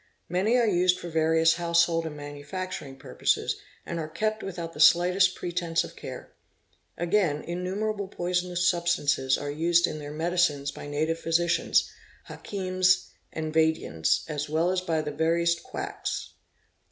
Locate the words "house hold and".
1.61-2.17